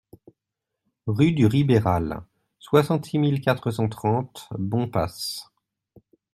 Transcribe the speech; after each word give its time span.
Rue 1.05 1.31
du 1.31 1.45
Ribéral, 1.45 2.23
soixante-six 2.57 3.19
mille 3.19 3.39
quatre 3.39 3.69
cent 3.69 3.87
trente 3.87 4.47
Bompas 4.57 5.45